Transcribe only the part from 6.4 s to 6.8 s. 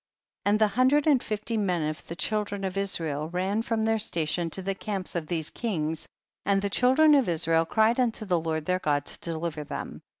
and the